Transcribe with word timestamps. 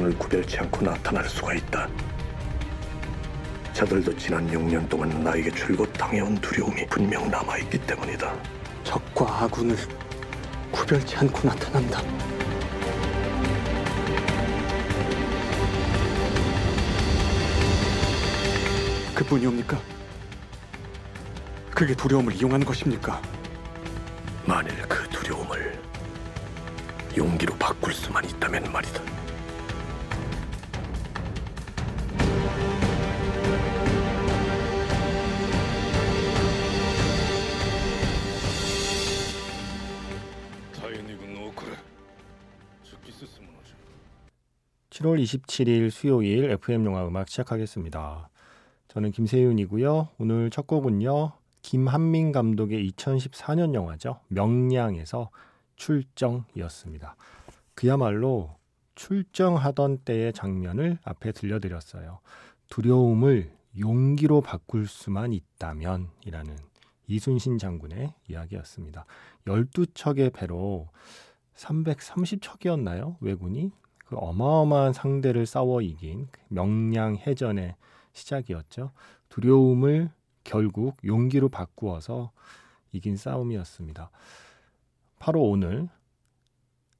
아군을 0.00 0.16
구별치 0.18 0.58
않고 0.58 0.82
나타날 0.82 1.28
수가 1.28 1.52
있다. 1.54 1.86
저들도 3.74 4.16
지난 4.16 4.46
6년 4.50 4.88
동안 4.88 5.08
나에게 5.22 5.50
줄곧 5.50 5.92
당해온 5.92 6.36
두려움이 6.36 6.86
분명 6.86 7.30
남아있기 7.30 7.78
때문이다. 7.86 8.34
적과 8.82 9.44
아군을 9.44 9.76
구별치 10.72 11.16
않고 11.16 11.46
나타난다. 11.46 12.02
그뿐이옵니까? 19.14 19.78
그게 21.74 21.94
두려움을 21.94 22.34
이용한 22.34 22.64
것입니까? 22.64 23.20
만일 24.46 24.74
그 24.88 25.06
두려움을 25.10 25.78
용기로 27.16 27.54
바꿀 27.56 27.92
수만 27.92 28.24
있다면 28.24 28.72
말이다. 28.72 29.19
7월 45.00 45.22
27일 45.22 45.90
수요일 45.90 46.50
FM 46.50 46.84
영화 46.84 47.06
음악 47.06 47.28
시작하겠습니다. 47.28 48.28
저는 48.88 49.12
김세윤이고요. 49.12 50.08
오늘 50.18 50.50
첫 50.50 50.66
곡은요. 50.66 51.32
김한민 51.62 52.32
감독의 52.32 52.90
2014년 52.90 53.72
영화죠. 53.74 54.20
명량에서 54.28 55.30
출정이었습니다. 55.76 57.16
그야말로 57.74 58.56
출정하던 58.94 60.00
때의 60.04 60.34
장면을 60.34 60.98
앞에 61.02 61.32
들려드렸어요. 61.32 62.20
두려움을 62.68 63.50
용기로 63.78 64.42
바꿀 64.42 64.86
수만 64.86 65.32
있다면 65.32 66.10
이라는 66.26 66.56
이순신 67.06 67.56
장군의 67.56 68.12
이야기였습니다. 68.28 69.06
12척의 69.46 70.34
배로 70.34 70.88
330척이었나요? 71.54 73.16
왜군이? 73.20 73.72
그 74.10 74.16
어마어마한 74.16 74.92
상대를 74.92 75.46
싸워 75.46 75.80
이긴 75.80 76.26
명량 76.48 77.14
해전의 77.14 77.76
시작이었죠. 78.12 78.90
두려움을 79.28 80.10
결국 80.42 80.96
용기로 81.04 81.48
바꾸어서 81.48 82.32
이긴 82.90 83.16
싸움이었습니다. 83.16 84.10
바로 85.20 85.42
오늘 85.42 85.88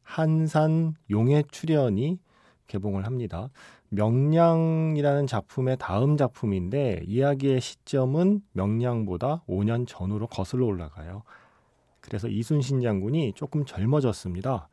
한산 0.05 0.95
용의 1.11 1.47
출연이 1.51 2.21
개봉을 2.69 3.05
합니다. 3.05 3.51
명량이라는 3.89 5.27
작품의 5.27 5.79
다음 5.81 6.17
작품인데 6.17 7.03
이야기의 7.05 7.61
시점은 7.61 8.43
명량보다 8.53 9.43
5년 9.49 9.85
전으로 9.89 10.29
거슬러 10.29 10.65
올라가요. 10.65 11.25
그래서 12.01 12.29
이순신 12.29 12.83
장군이 12.83 13.33
조금 13.33 13.65
젊어졌습니다. 13.65 14.69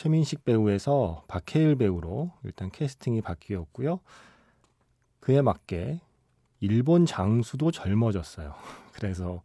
최민식 0.00 0.46
배우에서 0.46 1.24
박해일 1.28 1.76
배우로 1.76 2.30
일단 2.44 2.70
캐스팅이 2.70 3.20
바뀌었고요. 3.20 4.00
그에 5.20 5.42
맞게 5.42 6.00
일본 6.60 7.04
장수도 7.04 7.70
젊어졌어요. 7.70 8.54
그래서 8.94 9.42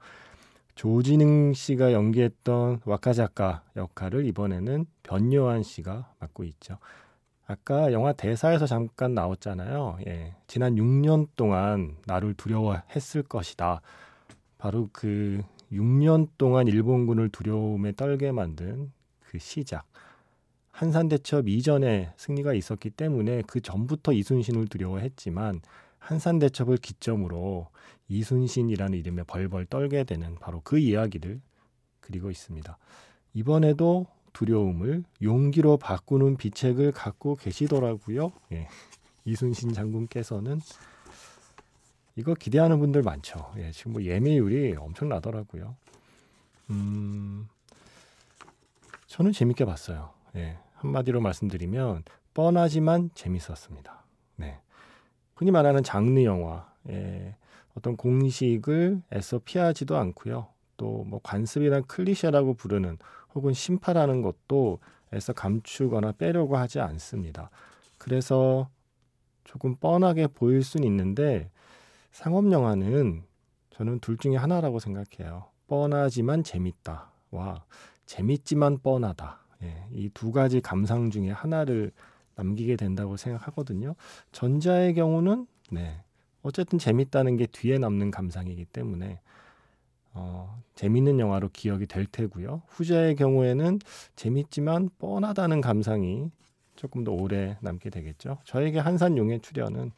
조진흥 0.76 1.52
씨가 1.54 1.92
연기했던 1.92 2.80
와카자카 2.86 3.64
역할을 3.76 4.26
이번에는 4.28 4.86
변요한 5.04 5.62
씨가 5.62 6.14
맡고 6.20 6.46
있죠. 6.46 6.78
아까 7.48 7.92
영화 7.92 8.14
대사에서 8.14 8.66
잠깐 8.66 9.14
나왔잖아요. 9.14 9.98
예. 10.08 10.36
지난 10.48 10.76
6년 10.76 11.28
동안 11.36 11.98
나를 12.06 12.34
두려워했을 12.34 13.24
것이다. 13.24 13.82
바로 14.58 14.90
그 14.94 15.44
6년 15.74 16.30
동안 16.38 16.70
일본군을 16.70 17.28
두려움에 17.28 17.92
떨게 17.92 18.32
만든 18.32 18.94
그 19.20 19.38
시작. 19.38 19.86
한산대첩 20.76 21.48
이전에 21.48 22.12
승리가 22.18 22.54
있었기 22.54 22.90
때문에 22.90 23.44
그 23.48 23.62
전부터 23.62 24.12
이순신을 24.12 24.68
두려워했지만 24.68 25.62
한산대첩을 26.00 26.78
기점으로 26.78 27.70
이순신이라는 28.10 28.98
이름에 28.98 29.24
벌벌 29.24 29.68
떨게 29.68 30.04
되는 30.04 30.36
바로 30.36 30.60
그 30.66 30.78
이야기를 30.78 31.40
그리고 32.02 32.30
있습니다. 32.30 32.78
이번에도 33.34 34.06
두려움을 34.34 35.06
용기로 35.22 35.78
바꾸는 35.78 36.36
비책을 36.36 36.92
갖고 36.92 37.36
계시더라고요. 37.36 38.34
예. 38.52 38.68
이순신 39.24 39.72
장군께서는 39.72 40.60
이거 42.18 42.34
기대하는 42.34 42.80
분들 42.80 43.02
많죠. 43.02 43.54
예, 43.58 43.72
지금 43.72 43.94
뭐 43.94 44.04
예매율이 44.04 44.76
엄청나더라고요. 44.76 45.78
음, 46.72 47.48
저는 49.08 49.32
재밌게 49.32 49.64
봤어요. 49.64 50.12
예, 50.36 50.58
한마디로 50.86 51.22
말씀드리면 51.22 52.04
뻔하지만 52.34 53.10
재밌었습니다. 53.16 54.04
네. 54.38 54.60
흔히 55.36 55.52
말하는 55.52 55.84
장르 55.84 56.24
영화, 56.24 56.68
예, 56.90 57.36
어떤 57.76 57.98
공식을 57.98 59.02
애써 59.14 59.40
피하지도 59.44 59.98
않고요. 59.98 60.48
또 60.78 61.04
뭐 61.06 61.20
관습이나 61.24 61.82
클리셰라고 61.82 62.56
부르는 62.56 62.98
혹은 63.34 63.54
심파라는 63.54 64.22
것도 64.22 64.80
애써 65.14 65.34
감추거나 65.34 66.14
빼려고 66.14 66.58
하지 66.58 66.80
않습니다. 66.80 67.50
그래서 67.98 68.70
조금 69.46 69.76
뻔하게 69.76 70.28
보일 70.28 70.64
수는 70.64 70.86
있는데 70.88 71.50
상업 72.12 72.52
영화는 72.52 73.24
저는 73.72 74.00
둘 74.00 74.18
중에 74.18 74.36
하나라고 74.36 74.80
생각해요. 74.80 75.46
뻔하지만 75.68 76.44
재밌다와 76.44 77.64
재밌지만 78.06 78.80
뻔하다. 78.80 79.45
예, 79.64 79.86
이 79.92 80.10
두 80.14 80.32
가지 80.32 80.62
감상 80.62 81.10
중에 81.12 81.32
하나를 81.32 81.92
남기게 82.36 82.76
된다고 82.76 83.18
생각하거든요. 83.18 83.96
전자의 84.32 84.94
경우는 84.94 85.48
네. 85.72 86.02
어쨌든 86.42 86.78
재밌다는 86.78 87.38
게 87.38 87.48
뒤에 87.48 87.78
남는 87.80 88.12
감상이기 88.12 88.66
때문에 88.66 89.20
어, 90.14 90.62
재밌는 90.76 91.20
영화로 91.20 91.50
기억이 91.52 91.88
될 91.88 92.06
테고요. 92.06 92.62
후자의 92.68 93.16
경우에는 93.16 93.80
재밌지만 94.16 94.90
뻔하다는 95.00 95.62
감상이 95.62 96.32
조금 96.76 97.04
더 97.04 97.12
오래 97.12 97.58
남게 97.62 97.90
되겠죠. 97.90 98.38
저에게 98.46 98.80
한산용의 98.80 99.42
출연은 99.42 99.92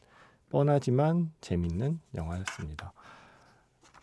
뻔하지만 0.50 1.32
재밌는 1.40 2.00
영화였습니다. 2.14 2.92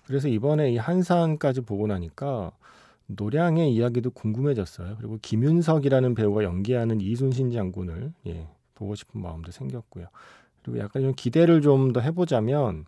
그래서 0.06 0.28
이번에 0.28 0.72
이 0.72 0.78
한산까지 0.78 1.62
보고 1.62 1.88
나니까 1.88 2.52
노량의 3.08 3.74
이야기도 3.74 4.10
궁금해졌어요. 4.12 4.96
그리고 4.98 5.18
김윤석이라는 5.22 6.16
배우가 6.16 6.44
연기하는 6.44 7.02
이순신 7.02 7.52
장군을 7.52 8.14
예, 8.28 8.48
보고 8.76 8.96
싶은 8.96 9.22
마음도 9.22 9.52
생겼고요. 9.52 10.08
그리고 10.64 10.80
약간 10.80 11.02
좀 11.04 11.14
기대를 11.16 11.62
좀 11.62 11.94
더 11.94 12.00
해보자면, 12.02 12.86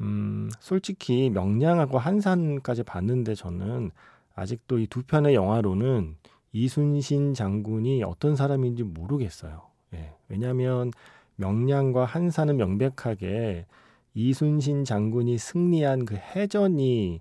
음, 0.00 0.50
솔직히 0.60 1.30
명량하고 1.30 1.98
한산까지 1.98 2.82
봤는데 2.82 3.34
저는 3.34 3.90
아직도 4.34 4.78
이 4.78 4.86
두 4.88 5.02
편의 5.02 5.34
영화로는 5.34 6.16
이순신 6.52 7.34
장군이 7.34 8.02
어떤 8.02 8.34
사람인지 8.34 8.82
모르겠어요. 8.82 9.62
예, 9.94 10.14
왜냐하면 10.28 10.90
명량과 11.36 12.04
한산은 12.04 12.56
명백하게 12.56 13.66
이순신 14.14 14.84
장군이 14.84 15.38
승리한 15.38 16.04
그 16.04 16.16
해전이 16.16 17.20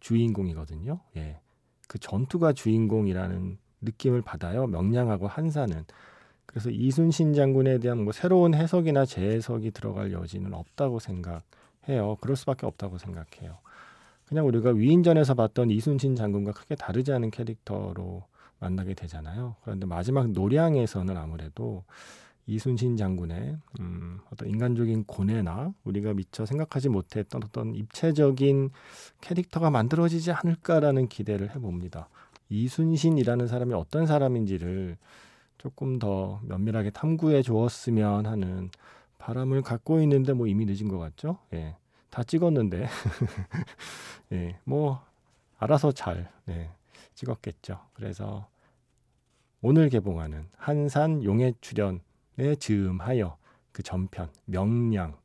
주인공이거든요. 0.00 1.00
예. 1.16 1.40
그 1.92 1.98
전투가 1.98 2.54
주인공이라는 2.54 3.58
느낌을 3.82 4.22
받아요. 4.22 4.66
명량하고 4.66 5.28
한산은. 5.28 5.84
그래서 6.46 6.70
이순신 6.70 7.34
장군에 7.34 7.80
대한 7.80 8.02
뭐 8.02 8.14
새로운 8.14 8.54
해석이나 8.54 9.04
재해석이 9.04 9.72
들어갈 9.72 10.10
여지는 10.10 10.54
없다고 10.54 11.00
생각해요. 11.00 12.16
그럴 12.22 12.34
수밖에 12.34 12.64
없다고 12.64 12.96
생각해요. 12.96 13.58
그냥 14.24 14.46
우리가 14.46 14.70
위인전에서 14.70 15.34
봤던 15.34 15.70
이순신 15.70 16.16
장군과 16.16 16.52
크게 16.52 16.76
다르지 16.76 17.12
않은 17.12 17.30
캐릭터로 17.30 18.24
만나게 18.58 18.94
되잖아요. 18.94 19.56
그런데 19.62 19.84
마지막 19.84 20.30
노량에서는 20.30 21.14
아무래도 21.14 21.84
이순신 22.46 22.96
장군의 22.96 23.56
음, 23.80 24.18
어떤 24.30 24.48
인간적인 24.48 25.04
고뇌나 25.04 25.72
우리가 25.84 26.12
미처 26.14 26.44
생각하지 26.44 26.88
못했던 26.88 27.42
어떤 27.44 27.74
입체적인 27.74 28.70
캐릭터가 29.20 29.70
만들어지지 29.70 30.32
않을까라는 30.32 31.08
기대를 31.08 31.54
해봅니다. 31.54 32.08
이순신이라는 32.48 33.46
사람이 33.46 33.74
어떤 33.74 34.06
사람인지를 34.06 34.96
조금 35.58 35.98
더 35.98 36.40
면밀하게 36.44 36.90
탐구해 36.90 37.42
주었으면 37.42 38.26
하는 38.26 38.70
바람을 39.18 39.62
갖고 39.62 40.00
있는데 40.02 40.32
뭐 40.32 40.48
이미 40.48 40.64
늦은 40.66 40.88
것 40.88 40.98
같죠? 40.98 41.38
예. 41.54 41.76
다 42.10 42.22
찍었는데 42.24 42.88
예, 44.32 44.58
뭐 44.64 45.00
알아서 45.58 45.92
잘 45.92 46.30
네, 46.44 46.70
찍었겠죠. 47.14 47.80
그래서 47.94 48.48
오늘 49.62 49.88
개봉하는 49.88 50.48
한산 50.56 51.22
용해 51.22 51.54
출연에 51.60 52.00
즈음하여 52.58 53.36
그 53.72 53.82
전편 53.82 54.28
명량 54.44 55.16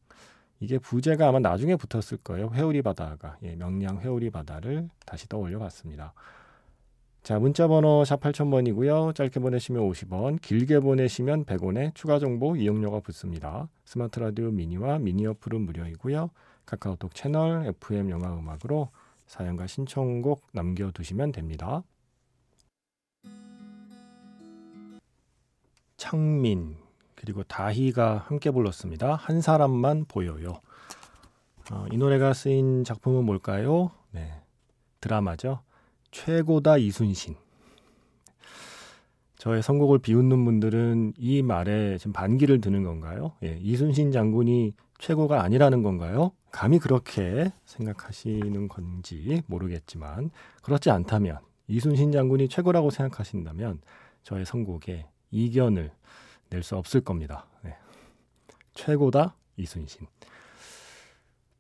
이게 0.59 0.79
부제가 0.79 1.27
아마 1.29 1.39
나중에 1.39 1.75
붙었을 1.75 2.17
거예요. 2.23 2.49
회오리 2.53 2.81
바다가 2.81 3.37
예, 3.43 3.55
명량 3.55 3.99
회오리 3.99 4.29
바다를 4.29 4.89
다시 5.05 5.29
떠올려 5.29 5.59
봤습니다. 5.59 6.13
자, 7.23 7.39
문자 7.39 7.67
번호 7.67 8.05
샵 8.05 8.21
8000번이고요. 8.21 9.13
짧게 9.13 9.41
보내시면 9.41 9.83
50원, 9.89 10.41
길게 10.41 10.79
보내시면 10.79 11.43
100원의 11.43 11.93
추가 11.93 12.19
정보 12.19 12.55
이용료가 12.55 13.01
붙습니다. 13.01 13.67
스마트 13.83 14.19
라디오 14.19 14.49
미니와 14.49 14.99
미니 14.99 15.27
어플은 15.27 15.61
무료이고요. 15.61 16.29
카카오톡 16.65 17.13
채널 17.13 17.65
FM 17.65 18.09
영화 18.11 18.33
음악으로 18.33 18.91
사연과 19.25 19.67
신청곡 19.67 20.47
남겨 20.53 20.89
두시면 20.91 21.33
됩니다. 21.33 21.83
창민 25.97 26.77
그리고 27.17 27.43
다희가 27.43 28.25
함께 28.27 28.51
불렀습니다. 28.51 29.15
한 29.15 29.41
사람만 29.41 30.05
보여요. 30.07 30.61
어, 31.71 31.85
이 31.91 31.97
노래가 31.97 32.33
쓰인 32.33 32.83
작품은 32.83 33.25
뭘까요? 33.25 33.91
네, 34.11 34.31
드라마죠. 35.01 35.61
최고다 36.11 36.77
이순신. 36.77 37.35
저의 39.37 39.61
선곡을 39.61 39.99
비웃는 39.99 40.45
분들은 40.45 41.13
이 41.17 41.41
말에 41.41 41.97
지금 41.97 42.13
반기를 42.13 42.61
드는 42.61 42.83
건가요? 42.83 43.33
예, 43.43 43.57
이순신 43.61 44.11
장군이 44.11 44.73
최고가 44.99 45.43
아니라는 45.43 45.83
건가요? 45.83 46.31
감히 46.51 46.79
그렇게 46.79 47.51
생각하시는 47.65 48.67
건지 48.67 49.43
모르겠지만 49.47 50.31
그렇지 50.63 50.89
않다면 50.89 51.39
이순신 51.67 52.11
장군이 52.11 52.47
최고라고 52.47 52.89
생각하신다면 52.89 53.81
저의 54.23 54.45
선곡에 54.45 55.05
이견을 55.31 55.91
낼 56.49 56.63
수 56.63 56.75
없을 56.77 57.01
겁니다. 57.01 57.45
네. 57.61 57.75
최고다 58.73 59.35
이순신. 59.57 60.07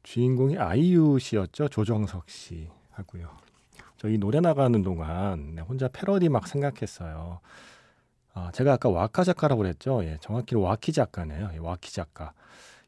주인공이 0.03 0.57
아이유 0.57 1.17
씨였죠. 1.19 1.67
조정석 1.69 2.29
씨 2.29 2.69
하고요. 2.91 3.29
저 3.97 4.07
이 4.09 4.17
노래 4.17 4.39
나가는 4.39 4.81
동안 4.83 5.55
네, 5.55 5.61
혼자 5.61 5.87
패러디 5.87 6.29
막 6.29 6.47
생각했어요. 6.47 7.39
아, 8.33 8.51
제가 8.53 8.73
아까 8.73 8.89
와카 8.89 9.23
작가라고 9.23 9.63
그랬죠. 9.63 10.03
예, 10.03 10.17
정확히는 10.21 10.61
와키 10.61 10.91
작가네요. 10.91 11.49
예, 11.53 11.57
와키 11.57 11.91
작가. 11.91 12.33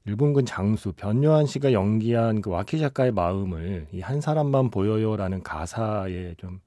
일본군 0.05 0.45
장수 0.45 0.93
변요한 0.93 1.45
씨가 1.47 1.73
연기한 1.73 2.41
그 2.41 2.51
와키 2.51 2.79
작가의 2.79 3.11
마음을 3.11 3.87
이 3.91 4.01
한 4.01 4.21
사람만 4.21 4.69
보여요라는 4.69 5.43
가사에 5.43 6.35
좀 6.37 6.61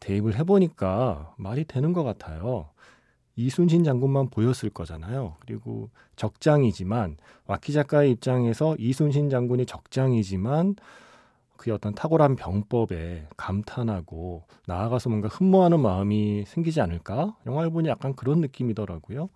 대입을 0.00 0.36
해보니까 0.36 1.34
말이 1.38 1.64
되는 1.64 1.92
것 1.94 2.04
같아요. 2.04 2.68
이순신 3.44 3.84
장군만 3.84 4.28
보였을 4.30 4.70
거잖아요. 4.70 5.36
그리고 5.40 5.88
적장이지만 6.16 7.16
와키 7.46 7.72
작가의 7.72 8.10
입장에서 8.12 8.76
이순신 8.78 9.30
장군이 9.30 9.66
적장이지만 9.66 10.76
그의 11.56 11.74
어떤 11.74 11.94
탁월한 11.94 12.36
병법에 12.36 13.28
감탄하고 13.36 14.44
나아가서 14.66 15.10
뭔가 15.10 15.28
흠모하는 15.28 15.80
마음이 15.80 16.44
생기지 16.46 16.80
않을까? 16.80 17.36
영화를 17.46 17.70
보니 17.70 17.88
약간 17.88 18.14
그런 18.14 18.40
느낌이더라고요. 18.40 19.28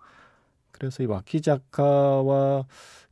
그래서 0.71 1.03
이 1.03 1.05
와키 1.05 1.41
작가와 1.41 2.65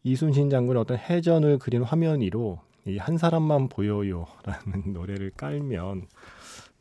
이순신 0.04 0.50
장군의 0.50 0.82
어떤 0.82 0.98
해전을 0.98 1.60
그린 1.60 1.84
화면 1.84 2.22
위로 2.22 2.60
이 2.86 2.98
한 2.98 3.18
사람만 3.18 3.70
보여요라는 3.70 4.26
노래를 4.94 5.32
깔면 5.38 6.08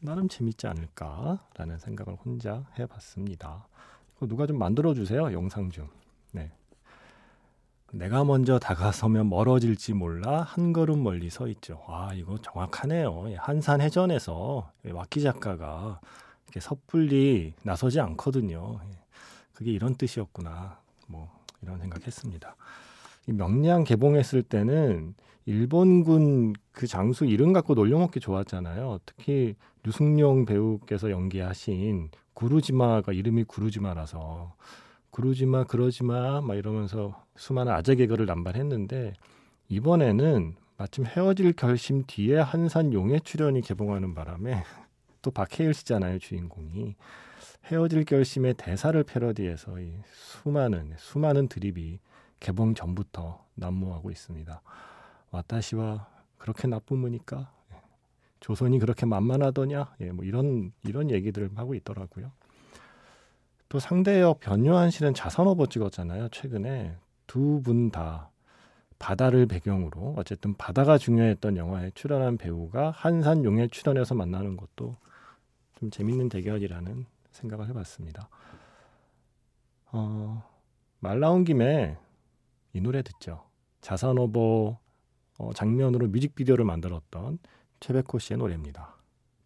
나름 0.00 0.28
재밌지 0.28 0.66
않을까라는 0.66 1.78
생각을 1.78 2.18
혼자 2.24 2.64
해봤습니다. 2.78 3.68
누가 4.26 4.46
좀 4.46 4.58
만들어 4.58 4.94
주세요 4.94 5.32
영상 5.32 5.70
좀. 5.70 5.88
네. 6.32 6.50
내가 7.92 8.24
먼저 8.24 8.58
다가서면 8.58 9.28
멀어질지 9.28 9.92
몰라 9.92 10.42
한 10.42 10.72
걸음 10.72 11.02
멀리 11.02 11.28
서 11.30 11.46
있죠. 11.48 11.82
아 11.86 12.10
이거 12.14 12.38
정확하네요. 12.38 13.30
예, 13.30 13.36
한산 13.36 13.80
해전에서 13.80 14.70
와키 14.90 15.22
작가가 15.22 16.00
이렇게 16.46 16.60
섣불리 16.60 17.54
나서지 17.62 18.00
않거든요. 18.00 18.80
예, 18.84 18.98
그게 19.52 19.72
이런 19.72 19.94
뜻이었구나. 19.94 20.78
뭐 21.06 21.30
이런 21.60 21.78
생각했습니다. 21.78 22.56
이 23.28 23.32
명량 23.32 23.84
개봉했을 23.84 24.42
때는 24.42 25.14
일본군 25.44 26.54
그 26.72 26.86
장수 26.86 27.24
이름 27.24 27.52
갖고 27.52 27.74
놀려먹기 27.74 28.20
좋았잖아요. 28.20 29.00
특히 29.04 29.54
류승룡 29.82 30.44
배우께서 30.44 31.10
연기하신 31.10 32.10
구루지마가 32.34 33.12
이름이 33.12 33.44
구루지마라서 33.44 34.55
구루지마 35.11 35.64
그러지마 35.64 36.40
막 36.40 36.55
이러면서 36.55 37.25
수많은 37.37 37.73
아재 37.73 37.96
개그를 37.96 38.26
남발했는데 38.26 39.12
이번에는 39.69 40.56
마침 40.79 41.05
헤어질 41.06 41.52
결심 41.52 42.05
뒤에 42.06 42.38
한산 42.38 42.93
용의 42.93 43.20
출연이 43.20 43.61
개봉하는 43.61 44.14
바람에 44.14 44.64
또 45.20 45.31
박해일 45.31 45.75
씨잖아요 45.75 46.19
주인공이 46.19 46.96
헤어질 47.67 48.05
결심의 48.05 48.55
대사를 48.55 49.02
패러디해서 49.05 49.81
이 49.81 49.94
수많은 50.12 50.94
수많은 50.96 51.49
드립이 51.49 52.00
개봉 52.40 52.75
전부터 52.75 53.44
난무하고 53.55 54.11
있습니다. 54.11 54.62
와타시와 55.31 56.08
그렇게 56.38 56.67
분이까 57.00 57.52
조선이 58.42 58.80
그렇게 58.80 59.06
만만하더냐? 59.06 59.94
예, 60.00 60.10
뭐 60.10 60.24
이런 60.24 60.72
이런 60.84 61.10
얘기들을 61.12 61.50
하고 61.54 61.74
있더라고요. 61.76 62.32
또 63.68 63.78
상대역 63.78 64.40
변요한 64.40 64.90
씨는 64.90 65.14
자선어버 65.14 65.66
찍었잖아요. 65.66 66.28
최근에 66.30 66.96
두 67.28 67.62
분 67.62 67.90
다 67.90 68.30
바다를 68.98 69.46
배경으로 69.46 70.14
어쨌든 70.16 70.54
바다가 70.54 70.98
중요했던 70.98 71.56
영화에 71.56 71.92
출연한 71.94 72.36
배우가 72.36 72.90
한산 72.90 73.44
용에 73.44 73.68
출연해서 73.68 74.14
만나는 74.14 74.56
것도 74.56 74.96
좀 75.78 75.90
재밌는 75.90 76.28
대결이라는 76.28 77.06
생각을 77.30 77.68
해봤습니다. 77.68 78.28
어, 79.92 80.44
말 81.00 81.20
나온 81.20 81.44
김에 81.44 81.96
이 82.72 82.81
노래 82.81 83.02
듣죠. 83.02 83.44
자산어보 83.81 84.79
어, 85.38 85.52
장면으로 85.55 86.08
뮤직비디오를 86.08 86.64
만들었던 86.64 87.38
최백호 87.82 88.20
씨의 88.20 88.39
노래입니다. 88.39 88.96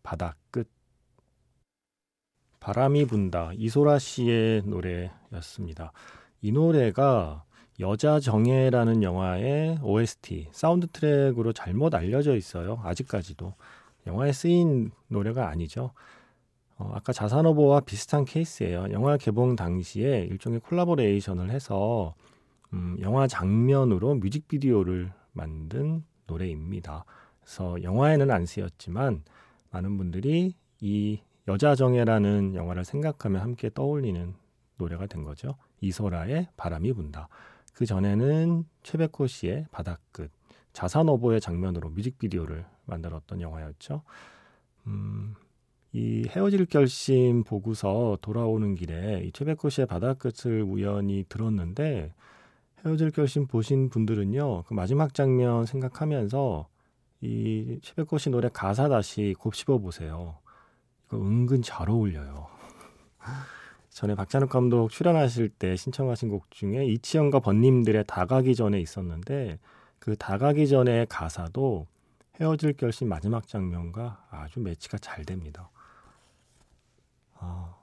바다 0.02 0.37
끝. 0.50 0.69
바람이 2.61 3.07
분다. 3.07 3.52
이소라 3.55 3.99
씨의 3.99 4.62
노래였습니다. 4.66 5.93
이 6.43 6.52
노래가 6.52 7.45
여자 7.81 8.21
정혜라는 8.21 9.02
영화의 9.02 9.78
OST 9.83 10.49
사운드 10.52 10.87
트랙으로 10.87 11.55
잘못 11.55 11.95
알려져 11.95 12.37
있어요. 12.37 12.78
아직까지도 12.85 13.55
영화에 14.07 14.33
쓰인 14.33 14.90
노래가 15.09 15.49
아니죠. 15.49 15.93
어, 16.76 16.93
아까 16.95 17.14
자산어보와 17.14 17.81
비슷한 17.81 18.26
케이스예요. 18.26 18.88
영화 18.93 19.16
개봉 19.16 19.57
당시에 19.57 20.28
일종의 20.31 20.61
콜라보레이션을 20.61 21.50
해서 21.50 22.14
음, 22.75 22.99
영화 23.00 23.26
장면으로 23.26 24.16
뮤직비디오를 24.16 25.11
만든 25.33 26.05
노래입니다. 26.26 27.07
그래서 27.47 27.81
영화에는 27.81 28.33
안 28.33 28.45
쓰였지만 28.45 29.23
많은 29.71 29.97
분들이 29.97 30.57
이 30.81 31.21
여자 31.47 31.76
정예라는 31.76 32.57
영화를 32.57 32.85
생각하면 32.85 33.41
함께 33.41 33.71
떠올리는 33.73 34.35
노래가 34.79 35.07
된 35.07 35.23
거죠. 35.23 35.55
이소라의 35.81 36.49
바람이 36.57 36.93
분다. 36.93 37.29
그 37.73 37.87
전에는 37.87 38.65
최백호 38.83 39.29
씨의 39.29 39.67
바다끝, 39.71 40.33
자산어보의 40.73 41.41
장면으로 41.41 41.91
뮤직비디오를 41.91 42.67
만들었던 42.85 43.41
영화였죠. 43.41 44.03
음, 44.88 45.35
이 45.93 46.26
헤어질 46.29 46.67
결심 46.67 47.45
보고서 47.45 48.19
돌아오는 48.23 48.75
길에 48.75 49.23
이 49.25 49.31
최백호 49.31 49.71
씨의 49.71 49.87
바다끝을 49.87 50.62
우연히 50.62 51.25
들었는데 51.29 52.12
헤어질 52.85 53.12
결심 53.12 53.47
보신 53.47 53.88
분들은요, 53.88 54.65
그 54.65 54.75
마지막 54.75 55.15
장면 55.15 55.65
생각하면서 55.65 56.69
이 57.20 57.78
최백호 57.82 58.18
씨 58.18 58.30
노래 58.30 58.49
가사 58.52 58.88
다시 58.88 59.35
곱씹어 59.38 59.78
보세요. 59.78 60.38
이거 61.06 61.18
은근 61.18 61.62
잘 61.62 61.88
어울려요. 61.88 62.46
전에 63.90 64.14
박찬욱 64.14 64.50
감독 64.50 64.90
출연하실 64.90 65.49
때 65.49 65.75
신청하신 65.75 66.28
곡 66.28 66.50
중에 66.50 66.85
이치현과 66.85 67.40
번님들의 67.40 68.04
다가기 68.06 68.54
전에 68.54 68.78
있었는데 68.80 69.58
그 69.99 70.16
다가기 70.16 70.68
전의 70.68 71.06
가사도 71.06 71.87
헤어질 72.38 72.75
결심 72.75 73.08
마지막 73.08 73.49
장면과 73.49 74.26
아주 74.30 74.61
매치가 74.61 74.99
잘 74.99 75.25
됩니다. 75.25 75.70
아, 77.38 77.75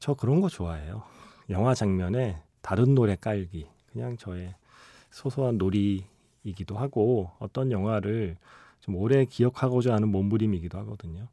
저 0.00 0.14
그런 0.14 0.40
거 0.40 0.48
좋아해요. 0.48 1.04
영화 1.48 1.74
장면에 1.74 2.42
다른 2.62 2.94
노래 2.94 3.14
깔기. 3.14 3.68
그냥 3.92 4.16
저의 4.16 4.54
소소한 5.10 5.58
놀이이기도 5.58 6.76
하고 6.76 7.30
어떤 7.38 7.70
영화를 7.70 8.36
좀 8.90 8.96
오래 8.96 9.24
기억하고자 9.24 9.94
하는 9.94 10.08
몸부림이기도 10.08 10.76
하거든요. 10.78 11.28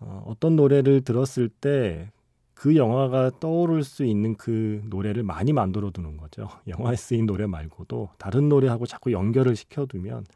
어, 0.00 0.24
어떤 0.26 0.56
노래를 0.56 1.02
들었을 1.02 1.48
때 1.48 2.10
그 2.54 2.74
영화가 2.74 3.38
떠오를 3.38 3.84
수 3.84 4.04
있는 4.04 4.34
그 4.34 4.82
노래를 4.86 5.22
많이 5.22 5.52
만들어 5.52 5.92
두는 5.92 6.16
거죠. 6.16 6.48
영화에 6.66 6.96
쓰인 6.96 7.24
노래 7.24 7.46
말고도 7.46 8.08
다른 8.18 8.48
노래하고 8.48 8.84
자꾸 8.84 9.12
연결을 9.12 9.54
시켜두면 9.54 10.26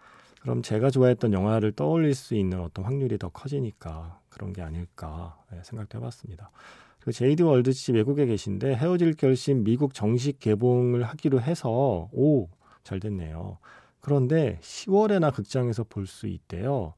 그럼 0.40 0.62
제가 0.62 0.90
좋아했던 0.90 1.32
영화를 1.32 1.72
떠올릴 1.72 2.14
수 2.14 2.36
있는 2.36 2.60
어떤 2.60 2.84
확률이 2.84 3.18
더 3.18 3.28
커지니까 3.28 4.20
그런 4.28 4.52
게 4.52 4.62
아닐까 4.62 5.36
네, 5.50 5.58
생각도 5.64 5.98
해봤습니다. 5.98 6.52
그리고 7.00 7.10
제이드 7.10 7.42
월드 7.42 7.72
씨 7.72 7.90
외국에 7.90 8.26
계신데 8.26 8.76
헤어질 8.76 9.14
결심 9.14 9.64
미국 9.64 9.92
정식 9.92 10.38
개봉을 10.38 11.02
하기로 11.02 11.40
해서 11.40 12.08
오 12.12 12.48
잘 12.84 13.00
됐네요. 13.00 13.58
그런데 14.02 14.58
10월에나 14.62 15.32
극장에서 15.32 15.84
볼 15.84 16.06
수 16.06 16.26
있대요. 16.26 16.94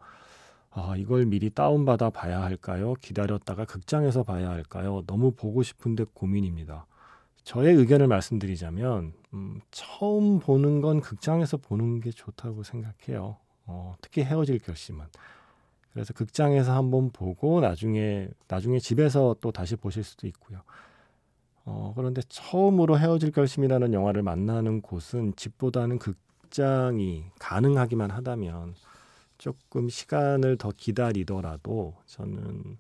아, 0.70 0.94
이걸 0.96 1.26
미리 1.26 1.50
다운받아 1.50 2.10
봐야 2.10 2.42
할까요? 2.42 2.94
기다렸다가 3.00 3.64
극장에서 3.64 4.24
봐야 4.24 4.50
할까요? 4.50 5.04
너무 5.06 5.32
보고 5.32 5.62
싶은데 5.62 6.04
고민입니다. 6.14 6.86
저의 7.44 7.74
의견을 7.76 8.08
말씀드리자면, 8.08 9.12
음, 9.34 9.60
처음 9.70 10.40
보는 10.40 10.80
건 10.80 11.00
극장에서 11.00 11.58
보는 11.58 12.00
게 12.00 12.10
좋다고 12.10 12.62
생각해요. 12.64 13.36
어, 13.66 13.94
특히 14.00 14.22
헤어질 14.24 14.58
결심은. 14.60 15.06
그래서 15.92 16.12
극장에서 16.14 16.74
한번 16.74 17.10
보고 17.12 17.60
나중에, 17.60 18.28
나중에 18.48 18.80
집에서 18.80 19.36
또 19.40 19.52
다시 19.52 19.76
보실 19.76 20.02
수도 20.02 20.26
있고요. 20.26 20.60
어, 21.66 21.92
그런데 21.96 22.20
처음으로 22.28 22.98
헤어질 22.98 23.30
결심이라는 23.32 23.92
영화를 23.94 24.22
만나는 24.22 24.82
곳은 24.82 25.34
집보다는 25.36 25.98
극 25.98 26.18
장이 26.54 27.26
가능하기만 27.38 28.10
하다면 28.10 28.74
조금 29.38 29.88
시간을 29.88 30.56
더 30.56 30.70
기다리더라도 30.70 31.94
저는 32.06 32.78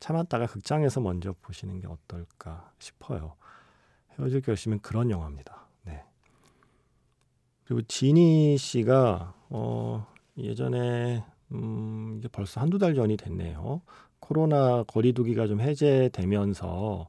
참았다가 0.00 0.46
극장에서 0.46 1.00
먼저 1.00 1.32
보시는 1.40 1.80
게 1.80 1.86
어떨까 1.86 2.72
싶어요. 2.78 3.36
헤어질 4.18 4.42
결심은 4.42 4.80
그런 4.80 5.10
영화입니다. 5.10 5.68
네. 5.84 6.04
그리고 7.64 7.82
지니 7.82 8.58
씨가 8.58 9.34
어 9.50 10.06
예전에 10.36 11.24
음 11.52 12.16
이게 12.18 12.28
벌써 12.28 12.60
한두 12.60 12.78
달 12.78 12.94
전이 12.94 13.16
됐네요. 13.16 13.80
코로나 14.18 14.82
거리두기가 14.82 15.46
좀 15.46 15.60
해제되면서 15.60 17.08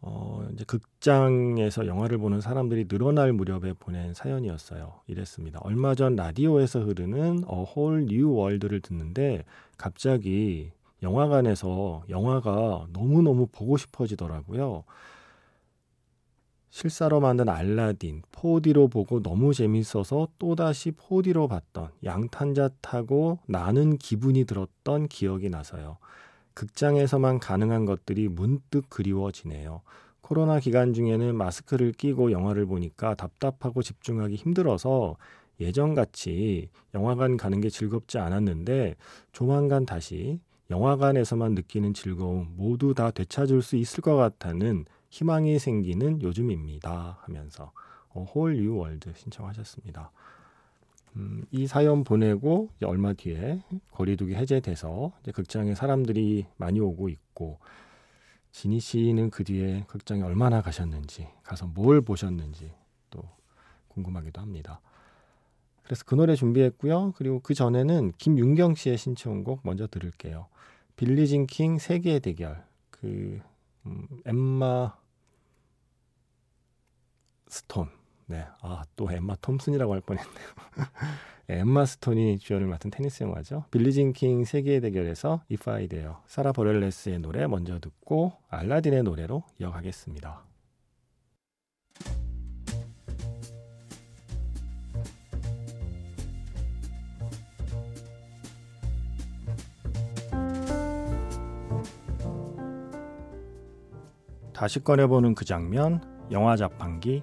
어, 0.00 0.46
이제 0.52 0.64
극장에서 0.64 1.86
영화를 1.86 2.18
보는 2.18 2.40
사람들이 2.40 2.86
늘어날 2.86 3.32
무렵에 3.32 3.72
보낸 3.72 4.14
사연이었어요. 4.14 5.00
이랬습니다. 5.06 5.58
얼마 5.62 5.94
전 5.94 6.14
라디오에서 6.14 6.80
흐르는 6.80 7.44
어홀뉴 7.46 8.32
월드를 8.32 8.80
듣는데 8.80 9.44
갑자기 9.76 10.70
영화관에서 11.02 12.04
영화가 12.08 12.88
너무너무 12.92 13.46
보고 13.46 13.76
싶어지더라고요. 13.76 14.84
실사로 16.70 17.20
만든 17.20 17.48
알라딘, 17.48 18.22
4D로 18.30 18.90
보고 18.90 19.22
너무 19.22 19.54
재밌어서 19.54 20.28
또다시 20.38 20.92
4D로 20.92 21.48
봤던 21.48 21.90
양탄자 22.04 22.70
타고 22.80 23.38
나는 23.46 23.96
기분이 23.96 24.44
들었던 24.44 25.08
기억이 25.08 25.50
나서요. 25.50 25.98
극장에서만 26.58 27.38
가능한 27.38 27.84
것들이 27.84 28.26
문득 28.26 28.90
그리워지네요. 28.90 29.82
코로나 30.20 30.58
기간 30.58 30.92
중에는 30.92 31.36
마스크를 31.36 31.92
끼고 31.92 32.32
영화를 32.32 32.66
보니까 32.66 33.14
답답하고 33.14 33.80
집중하기 33.80 34.34
힘들어서 34.34 35.16
예전같이 35.60 36.68
영화관 36.94 37.36
가는 37.36 37.60
게 37.60 37.70
즐겁지 37.70 38.18
않았는데 38.18 38.96
조만간 39.30 39.86
다시 39.86 40.40
영화관에서만 40.68 41.54
느끼는 41.54 41.94
즐거움 41.94 42.48
모두 42.56 42.92
다 42.92 43.12
되찾을 43.12 43.62
수 43.62 43.76
있을 43.76 44.02
것 44.02 44.16
같다는 44.16 44.84
희망이 45.10 45.60
생기는 45.60 46.20
요즘입니다 46.20 47.20
하면서 47.22 47.70
홀유 48.10 48.76
월드 48.76 49.12
신청하셨습니다. 49.14 50.10
음, 51.18 51.44
이 51.50 51.66
사연 51.66 52.04
보내고 52.04 52.70
얼마 52.84 53.12
뒤에 53.12 53.62
거리두기 53.90 54.34
해제돼서 54.34 55.12
극장에 55.34 55.74
사람들이 55.74 56.46
많이 56.56 56.78
오고 56.80 57.08
있고 57.08 57.58
지니 58.52 58.80
씨는 58.80 59.30
그 59.30 59.44
뒤에 59.44 59.84
극장에 59.88 60.22
얼마나 60.22 60.62
가셨는지 60.62 61.28
가서 61.42 61.66
뭘 61.66 62.00
보셨는지 62.00 62.72
또 63.10 63.22
궁금하기도 63.88 64.40
합니다. 64.40 64.80
그래서 65.82 66.04
그 66.06 66.14
노래 66.14 66.34
준비했고요. 66.36 67.14
그리고 67.16 67.40
그 67.40 67.54
전에는 67.54 68.12
김윤경 68.18 68.74
씨의 68.74 68.96
신청곡 68.96 69.60
먼저 69.64 69.86
들을게요. 69.86 70.46
빌리 70.96 71.27
진 71.27 71.46
킹 71.46 71.78
세기의 71.78 72.20
대결 72.20 72.64
그 72.90 73.40
음, 73.86 74.06
엠마 74.24 74.96
스톤 77.48 77.97
네. 78.28 78.44
아, 78.60 78.84
또 78.94 79.10
엠마 79.10 79.36
톰슨이라고 79.36 79.92
할 79.94 80.00
뻔했네요. 80.02 80.46
엠마 81.48 81.86
스톤이 81.86 82.38
주연을 82.38 82.66
맡은 82.66 82.90
테니스 82.90 83.22
영화죠. 83.22 83.64
빌리 83.70 83.90
진 83.92 84.12
킹 84.12 84.44
세기의 84.44 84.82
대결에서 84.82 85.40
If 85.50 85.68
I 85.70 85.88
Dare, 85.88 86.12
사라 86.26 86.52
버렐레스의 86.52 87.20
노래 87.20 87.46
먼저 87.46 87.78
듣고 87.80 88.32
알라딘의 88.50 89.02
노래로 89.04 89.44
이어가겠습니다. 89.58 90.44
다시 104.52 104.80
꺼내보는 104.82 105.34
그 105.34 105.44
장면, 105.44 106.02
영화 106.32 106.56
자판기 106.56 107.22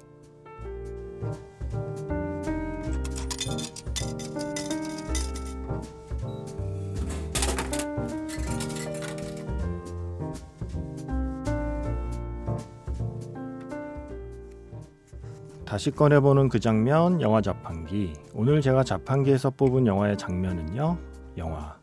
다시 15.66 15.90
꺼내보는 15.90 16.50
그 16.50 16.60
장면, 16.60 17.20
영화 17.22 17.42
자판기. 17.42 18.14
오늘 18.36 18.62
제가 18.62 18.84
자판기에서 18.84 19.50
뽑은 19.50 19.88
영화의 19.88 20.16
장면은요, 20.16 20.98
영화 21.38 21.76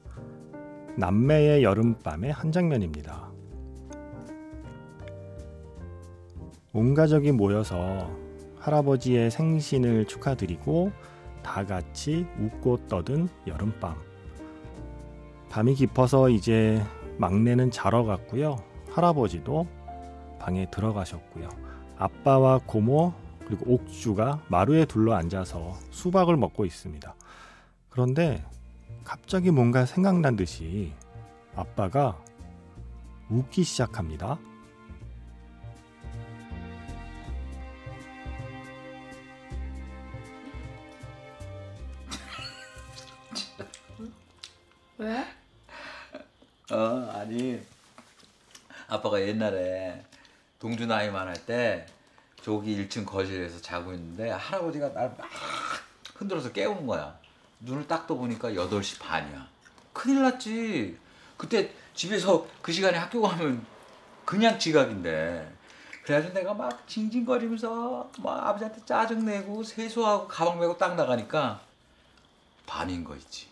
남매의 0.96 1.64
여름밤의 1.64 2.32
한 2.32 2.52
장면입니다. 2.52 3.28
온 6.72 6.94
가족이 6.94 7.32
모여서 7.32 8.08
할아버지의 8.60 9.32
생신을 9.32 10.06
축하드리고 10.06 10.92
다 11.42 11.66
같이 11.66 12.24
웃고 12.38 12.86
떠든 12.86 13.28
여름밤. 13.48 13.96
밤이 15.50 15.74
깊어서 15.74 16.28
이제 16.28 16.80
막내는 17.18 17.72
자러 17.72 18.04
갔고요. 18.04 18.56
할아버지도 18.90 19.66
방에 20.38 20.70
들어가셨고요. 20.70 21.48
아빠와 21.98 22.60
고모 22.64 23.12
그리고 23.46 23.74
옥주가 23.74 24.42
마루에 24.48 24.84
둘러 24.84 25.14
앉아서 25.14 25.78
수박을 25.90 26.36
먹고 26.36 26.64
있습니다. 26.64 27.14
그런데 27.90 28.44
갑자기 29.04 29.50
뭔가 29.50 29.84
생각난 29.84 30.36
듯이 30.36 30.92
아빠가 31.54 32.18
웃기 33.28 33.64
시작합니다. 33.64 34.38
왜? 44.98 45.24
어 46.70 47.10
아니 47.14 47.60
아빠가 48.88 49.20
옛날에 49.20 50.04
동주 50.58 50.86
나이만 50.86 51.26
할때 51.26 51.86
저기 52.42 52.76
1층 52.76 53.06
거실에서 53.06 53.60
자고 53.60 53.92
있는데 53.92 54.30
할아버지가 54.30 54.88
날 54.90 55.14
막 55.16 55.28
흔들어서 56.16 56.52
깨우는 56.52 56.86
거야. 56.86 57.16
눈을 57.60 57.86
딱 57.88 58.06
떠보니까 58.06 58.50
8시 58.50 59.00
반이야. 59.00 59.46
큰일 59.92 60.22
났지. 60.22 60.96
그때 61.36 61.72
집에서 61.94 62.46
그 62.60 62.70
시간에 62.72 62.96
학교 62.98 63.20
가면 63.22 63.64
그냥 64.24 64.58
지각인데. 64.58 65.52
그래가지고 66.04 66.34
내가 66.34 66.54
막 66.54 66.86
징징거리면서 66.88 68.10
막 68.18 68.46
아버지한테 68.46 68.84
짜증내고 68.84 69.62
세수하고 69.64 70.28
가방 70.28 70.58
메고 70.60 70.76
딱 70.76 70.94
나가니까 70.96 71.60
반인 72.66 73.02
거 73.04 73.14
있지. 73.16 73.48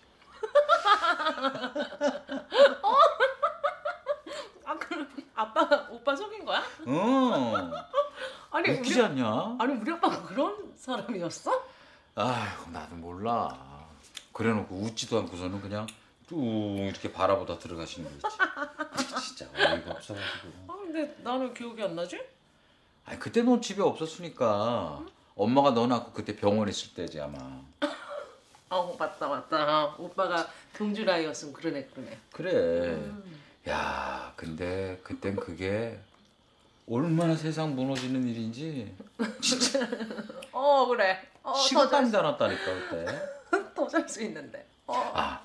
아 4.65 4.79
그럼 4.79 5.09
아빠가 5.35 5.87
오빠 5.91 6.15
속인 6.15 6.45
거야? 6.45 6.63
응 6.87 7.73
아니 8.51 8.71
웃기지 8.71 9.01
우리 9.01 9.07
않냐? 9.07 9.57
아니 9.59 9.75
우리 9.75 9.91
아빠가 9.93 10.23
그런 10.23 10.73
사람이었어? 10.77 11.65
아휴 12.17 12.71
나도 12.71 12.97
몰라 12.97 13.87
그래놓고 14.33 14.75
웃지도 14.77 15.19
않고서는 15.21 15.61
그냥 15.61 15.87
쭉 16.29 16.37
이렇게 16.79 17.13
바라보다 17.13 17.59
들어가시는 17.59 18.11
거지 18.21 18.37
진짜 19.37 19.47
어이가 19.55 19.91
없어가지고. 19.93 20.49
아 20.69 20.73
근데 20.77 21.17
나는 21.23 21.55
기억이 21.55 21.83
안 21.83 21.95
나지? 21.95 22.21
아니 23.05 23.19
그때 23.19 23.43
넌 23.43 23.61
집에 23.63 23.83
없었으니까 23.83 25.01
엄마가 25.37 25.71
너 25.73 25.87
낳고 25.87 26.13
그때 26.13 26.37
병원에 26.37 26.71
있을 26.71 26.95
때지 26.95 27.21
아마. 27.21 27.39
아 28.69 28.93
맞다 28.99 29.29
맞다. 29.29 29.95
오빠가 29.99 30.49
동주라이였으면 30.77 31.55
그러네 31.55 31.87
그러네. 31.87 32.19
그래. 32.33 32.51
음. 32.53 33.41
야 33.69 34.33
근데 34.37 35.01
그땐 35.03 35.37
그게 35.37 36.01
얼마나 36.89 37.37
세상 37.37 37.75
무너지는 37.77 38.27
일인지 38.27 38.95
어 40.53 40.87
그래. 40.87 41.19
시간이 41.57 42.11
다 42.11 42.23
났다니까 42.23 42.65
그때. 42.91 43.07
더 43.75 43.87
잘 43.89 44.09
수 44.09 44.23
있는데. 44.23 44.67
어. 44.87 44.95
아 45.15 45.41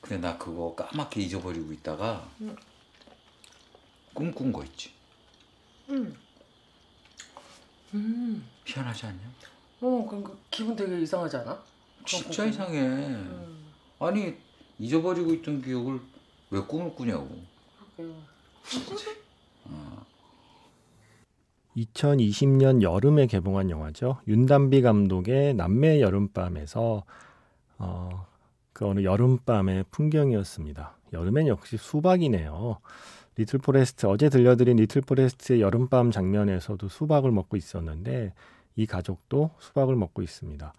근데 0.00 0.18
나 0.18 0.36
그거 0.38 0.74
까맣게 0.74 1.20
잊어버리고 1.22 1.72
있다가 1.72 2.28
응. 2.42 2.54
꿈꾼 4.14 4.52
거 4.52 4.62
있지. 4.64 4.92
음. 5.88 6.16
음. 7.94 8.48
희한하지 8.64 9.06
않냐? 9.06 9.20
어 9.80 10.06
그럼 10.08 10.22
그 10.24 10.38
기분 10.50 10.76
되게 10.76 11.00
이상하지 11.00 11.38
않아? 11.38 11.62
진짜 12.06 12.28
그거 12.30 12.46
이상해. 12.46 12.80
음. 12.80 13.72
아니 13.98 14.36
잊어버리고 14.78 15.32
있던 15.34 15.62
기억을 15.62 16.00
왜 16.50 16.60
꿈을 16.60 16.94
꾸냐고. 16.94 17.28
그래요. 17.96 18.14
2020년 21.76 22.82
여름에 22.82 23.26
개봉한 23.26 23.70
영화죠. 23.70 24.18
윤단비 24.26 24.82
감독의 24.82 25.54
남매의 25.54 26.00
여름밤에서 26.00 27.04
어, 27.78 28.26
그 28.72 28.86
어느 28.86 29.04
여름밤의 29.04 29.84
풍경이었습니다. 29.90 30.96
여름엔 31.12 31.48
역시 31.48 31.76
수박이네요. 31.76 32.78
리틀 33.36 33.58
포레스트 33.58 34.06
어제 34.06 34.28
들려드린 34.28 34.76
리틀 34.76 35.02
포레스트의 35.02 35.60
여름밤 35.60 36.10
장면에서도 36.10 36.88
수박을 36.88 37.30
먹고 37.30 37.56
있었는데 37.56 38.34
이 38.76 38.86
가족도 38.86 39.50
수박을 39.58 39.96
먹고 39.96 40.22
있습니다. 40.22 40.72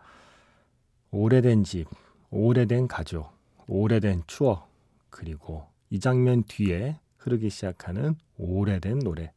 오래된 1.11 1.63
집, 1.63 1.87
오래된 2.29 2.87
가족, 2.87 3.31
오래된 3.67 4.23
추억 4.27 4.69
그리고 5.09 5.65
이 5.89 5.99
장면 5.99 6.43
뒤에 6.43 6.99
흐르기 7.17 7.49
시작하는 7.49 8.15
오래된 8.37 8.99
노래 8.99 9.33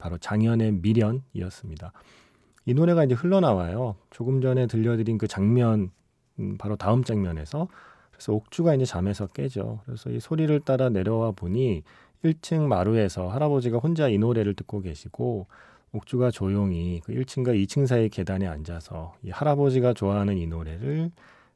바로 0.00 0.18
장현의 0.18 0.72
미련이었습니다. 0.82 1.92
이 2.66 2.74
노래가 2.74 3.04
이제 3.04 3.14
흘러나와요. 3.14 3.96
조금 4.10 4.40
전에 4.40 4.66
들려드린 4.66 5.18
그 5.18 5.28
장면 5.28 5.90
음, 6.40 6.56
바로 6.58 6.76
다음 6.76 7.04
장면에서 7.04 7.68
그래서 8.10 8.32
옥주가 8.32 8.74
이제 8.74 8.84
잠에서 8.84 9.26
깨죠. 9.28 9.80
그래서 9.86 10.10
이 10.10 10.18
소리를 10.20 10.58
따라 10.60 10.88
내려와 10.88 11.32
보니 11.32 11.82
1층 12.24 12.62
마루에서 12.66 13.28
할아버지가 13.28 13.78
혼자 13.78 14.08
이 14.08 14.18
노래를 14.18 14.54
듣고 14.54 14.80
계시고 14.80 15.46
옥주가 15.92 16.30
조용히 16.30 17.00
그 17.04 17.12
1층과 17.12 17.54
2층 17.64 17.86
사이 17.86 18.08
계단에 18.08 18.46
앉아서 18.46 19.14
이 19.22 19.30
할아버지가 19.30 19.94
좋아하는 19.94 20.36
이 20.38 20.46
노래를 20.46 21.10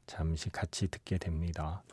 잠시 0.07 0.49
같이 0.51 0.87
듣게 0.89 1.17
됩니다. 1.17 1.83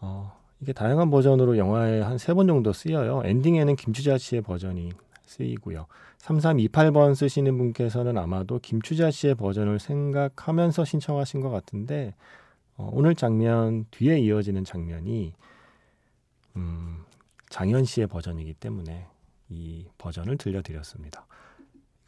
어, 0.00 0.32
이게 0.60 0.72
다양한 0.72 1.10
버전으로 1.10 1.56
영화에 1.58 2.00
한 2.02 2.16
세 2.18 2.34
번 2.34 2.46
정도 2.46 2.72
쓰여요. 2.72 3.22
엔딩에는 3.24 3.76
김추자 3.76 4.16
씨의 4.18 4.42
버전이 4.42 4.92
쓰이고요. 5.26 5.86
3328번 6.18 7.14
쓰시는 7.14 7.56
분께서는 7.58 8.16
아마도 8.18 8.58
김추자 8.58 9.10
씨의 9.10 9.34
버전을 9.34 9.78
생각하면서 9.78 10.84
신청하신 10.84 11.40
것 11.40 11.50
같은데 11.50 12.14
어, 12.76 12.90
오늘 12.92 13.14
장면 13.14 13.86
뒤에 13.90 14.18
이어지는 14.18 14.64
장면이 14.64 15.32
음, 16.56 17.04
장현 17.48 17.84
씨의 17.84 18.06
버전이기 18.06 18.54
때문에 18.54 19.06
이 19.48 19.86
버전을 19.98 20.36
들려드렸습니다. 20.38 21.26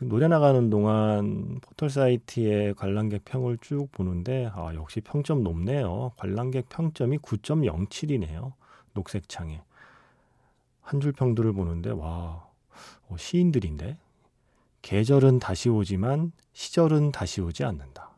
노래 0.01 0.29
나가는 0.29 0.71
동안 0.71 1.59
포털 1.61 1.91
사이트의 1.91 2.75
관람객 2.75 3.25
평을 3.25 3.59
쭉 3.61 3.89
보는데 3.93 4.49
아, 4.55 4.73
역시 4.75 5.01
평점 5.01 5.43
높네요. 5.43 6.13
관람객 6.17 6.69
평점이 6.69 7.19
9.07이네요. 7.19 8.53
녹색 8.95 9.29
창에 9.29 9.63
한 10.81 11.01
줄 11.01 11.13
평들을 11.13 11.53
보는데 11.53 11.91
와 11.91 12.07
어, 12.09 12.48
시인들인데 13.17 13.97
계절은 14.83 15.39
다시 15.41 15.69
오지만 15.69 16.33
시절은 16.53 17.13
다시 17.13 17.41
오지 17.41 17.65
않는다. 17.65 18.11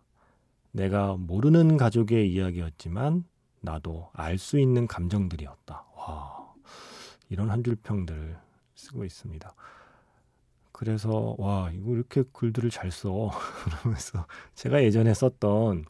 내가 0.73 1.17
모르는 1.17 1.77
가족의 1.77 2.33
이야기였지만 2.33 3.25
나도 3.61 4.11
알 4.13 4.39
수 4.39 4.59
있는 4.59 4.87
감정들이었다. 4.87 5.85
와 5.97 6.53
이런 7.29 7.51
한 7.51 7.63
줄 7.65 7.77
평들을 7.77 8.37
쓰고 8.75 9.05
있습니다. 9.05 9.55
그래서 10.73 11.35
와 11.39 11.71
이거 11.73 11.93
이렇게 11.95 12.23
글들을 12.33 12.71
잘 12.71 12.91
써. 12.91 13.31
그러면서 13.81 14.27
제가 14.55 14.83
예전에 14.83 15.13
썼던 15.13 15.85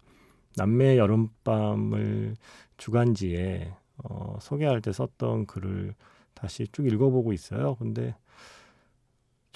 남매의 0.56 0.98
여름밤을 0.98 2.36
주간지에 2.76 3.72
어, 3.98 4.38
소개할 4.40 4.80
때 4.80 4.92
썼던 4.92 5.46
글을 5.46 5.94
다시 6.34 6.66
쭉 6.72 6.86
읽어보고 6.86 7.32
있어요. 7.32 7.76
근데 7.76 8.16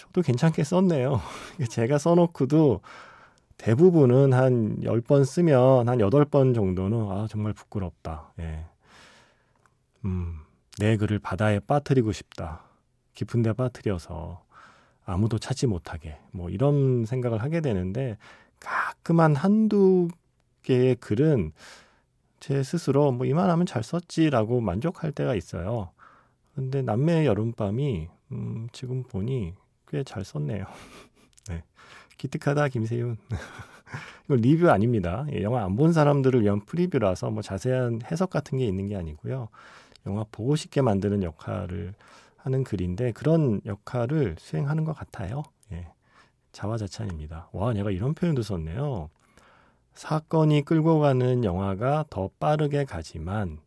저도 0.06 0.22
괜찮게 0.22 0.64
썼네요. 0.64 1.20
제가 1.70 1.98
써놓고도 1.98 2.80
대부분은 3.56 4.32
한 4.32 4.80
10번 4.80 5.24
쓰면 5.24 5.88
한 5.88 5.98
8번 5.98 6.54
정도는 6.54 7.10
아, 7.10 7.26
정말 7.28 7.52
부끄럽다. 7.52 8.32
예. 8.40 8.66
음, 10.04 10.40
내 10.78 10.96
글을 10.96 11.18
바다에 11.18 11.60
빠뜨리고 11.60 12.12
싶다. 12.12 12.62
깊은 13.14 13.42
데 13.42 13.52
빠뜨려서 13.52 14.42
아무도 15.04 15.38
찾지 15.38 15.66
못하게. 15.66 16.18
뭐 16.32 16.50
이런 16.50 17.04
생각을 17.06 17.42
하게 17.42 17.60
되는데 17.60 18.16
가끔 18.60 19.20
한 19.20 19.34
한두 19.34 20.08
개의 20.62 20.96
글은 20.96 21.52
제 22.40 22.62
스스로 22.62 23.12
뭐 23.12 23.26
이만하면 23.26 23.66
잘 23.66 23.82
썼지라고 23.82 24.60
만족할 24.60 25.12
때가 25.12 25.34
있어요. 25.34 25.90
근데 26.54 26.82
남매의 26.82 27.26
여름밤이 27.26 28.08
음, 28.32 28.68
지금 28.72 29.02
보니 29.04 29.54
꽤 29.88 30.04
잘 30.04 30.24
썼네요. 30.24 30.64
네. 31.48 31.62
기특하다 32.18 32.68
김세윤. 32.68 33.16
이거 34.26 34.34
리뷰 34.36 34.70
아닙니다. 34.70 35.26
예, 35.32 35.42
영화 35.42 35.64
안 35.64 35.76
본 35.76 35.92
사람들을 35.92 36.42
위한 36.42 36.60
프리뷰라서 36.64 37.30
뭐 37.30 37.42
자세한 37.42 38.00
해석 38.10 38.30
같은 38.30 38.58
게 38.58 38.66
있는 38.66 38.88
게 38.88 38.96
아니고요. 38.96 39.48
영화 40.06 40.24
보고 40.30 40.56
싶게 40.56 40.82
만드는 40.82 41.22
역할을 41.22 41.94
하는 42.36 42.64
글인데 42.64 43.12
그런 43.12 43.60
역할을 43.64 44.36
수행하는 44.38 44.84
것 44.84 44.92
같아요. 44.94 45.42
예. 45.72 45.88
자화자찬입니다. 46.52 47.48
와, 47.52 47.72
내가 47.72 47.90
이런 47.90 48.14
표현도 48.14 48.42
썼네요. 48.42 49.10
사건이 49.94 50.62
끌고 50.62 50.98
가는 50.98 51.44
영화가 51.44 52.06
더 52.10 52.28
빠르게 52.38 52.84
가지만 52.84 53.58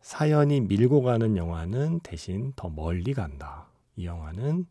사연이 0.00 0.60
밀고 0.60 1.02
가는 1.02 1.36
영화는 1.36 2.00
대신 2.00 2.52
더 2.56 2.68
멀리 2.68 3.12
간다. 3.14 3.66
이 3.96 4.06
영화는 4.06 4.66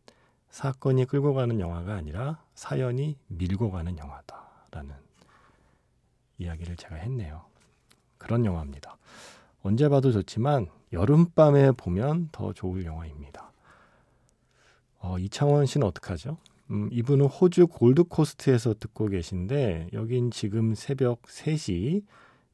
사건이 0.50 1.04
끌고 1.06 1.34
가는 1.34 1.60
영화가 1.60 1.94
아니라 1.94 2.42
사연이 2.54 3.16
밀고 3.28 3.70
가는 3.70 3.96
영화다라는 3.96 4.94
이야기를 6.38 6.76
제가 6.76 6.96
했네요. 6.96 7.44
그런 8.16 8.44
영화입니다. 8.44 8.96
언제 9.62 9.88
봐도 9.88 10.12
좋지만 10.12 10.68
여름밤에 10.92 11.72
보면 11.72 12.28
더 12.32 12.52
좋을 12.52 12.84
영화입니다. 12.84 13.52
어, 15.00 15.18
이창원 15.18 15.66
씨는 15.66 15.86
어떡하죠? 15.86 16.38
음, 16.70 16.88
이분은 16.92 17.26
호주 17.26 17.68
골드코스트에서 17.68 18.74
듣고 18.74 19.08
계신데 19.08 19.88
여긴 19.92 20.30
지금 20.30 20.74
새벽 20.74 21.22
3시 21.22 22.02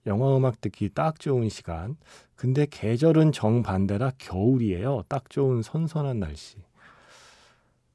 영화 0.06 0.36
음악 0.36 0.60
듣기 0.60 0.90
딱 0.90 1.18
좋은 1.18 1.48
시간. 1.48 1.96
근데 2.36 2.66
계절은 2.68 3.32
정반대라 3.32 4.12
겨울이에요. 4.18 5.04
딱 5.08 5.30
좋은 5.30 5.62
선선한 5.62 6.20
날씨. 6.20 6.58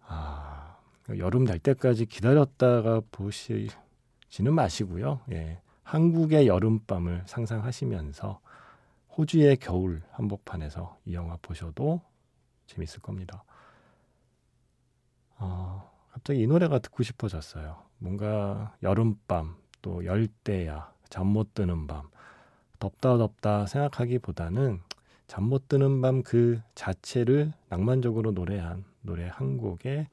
아, 0.10 0.78
여름 1.18 1.46
날 1.46 1.60
때까지 1.60 2.06
기다렸다가 2.08 3.02
보시지는 3.12 4.54
마시고요. 4.56 5.22
예. 5.32 5.62
한국의 5.84 6.48
여름밤을 6.48 7.24
상상하시면서 7.28 8.40
호주의 9.18 9.58
겨울 9.58 10.02
한복판에서 10.12 10.98
이 11.06 11.14
영화 11.14 11.38
보셔도 11.42 12.02
재밌을 12.68 13.02
겁니다. 13.02 13.44
어, 15.38 15.90
갑자기 16.12 16.42
이 16.42 16.48
노래가 16.48 16.80
듣고 16.80 17.04
싶어졌어요. 17.04 17.84
뭔가 18.00 18.76
여름밤, 18.84 19.56
또 19.82 20.06
열대야, 20.06 20.92
잠 21.10 21.28
못 21.28 21.54
드는 21.54 21.88
밤, 21.88 22.10
덥다 22.80 23.18
덥다 23.18 23.66
생각하기보다는 23.68 24.82
잠 25.28 25.44
못 25.46 25.68
드는 25.68 26.02
밤 26.02 26.24
그 26.24 26.62
자체를 26.76 27.54
낭만적으로 27.70 28.32
노래한 28.32 28.86
노래 29.02 29.30
한 29.32 29.58
곡에 29.58 30.08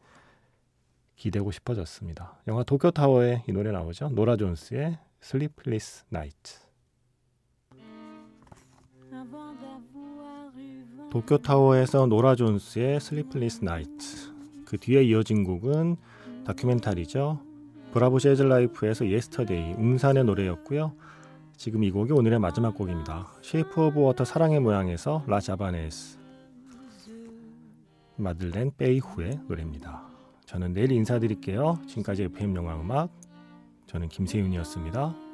기대고 1.16 1.50
싶어졌습니다. 1.50 2.38
영화 2.46 2.62
도쿄타워에 2.62 3.44
이 3.48 3.52
노래 3.52 3.72
나오죠. 3.72 4.10
노라 4.10 4.36
존스의 4.36 4.98
Sleepless 5.22 6.04
Night. 6.12 6.66
도쿄 11.10 11.38
타워에서 11.38 12.06
노라 12.06 12.34
존스의 12.34 13.00
Sleepless 13.00 13.64
Night. 13.64 14.34
그 14.66 14.76
뒤에 14.76 15.02
이어진 15.04 15.44
곡은 15.44 15.96
다큐멘터리죠. 16.44 17.40
Bravo 17.92 18.18
Jazz 18.18 18.42
Life에서 18.42 19.08
Yesterday 19.08 19.74
웅산의 19.74 20.24
노래였고요. 20.24 20.92
지금 21.56 21.84
이 21.84 21.90
곡이 21.90 22.12
오늘의 22.12 22.38
마지막 22.38 22.74
곡입니다. 22.74 23.32
Shape 23.40 23.86
of 23.86 24.00
Water 24.00 24.26
사랑의 24.26 24.60
모양에서 24.60 25.24
La 25.26 25.40
Javanaise 25.40 26.25
마들렌 28.16 28.72
베이후의 28.76 29.40
노래입니다. 29.48 30.02
저는 30.46 30.72
내일 30.72 30.92
인사드릴게요. 30.92 31.78
지금까지 31.86 32.24
FM 32.24 32.56
영화 32.56 32.80
음악 32.80 33.10
저는 33.86 34.08
김세윤이었습니다. 34.08 35.25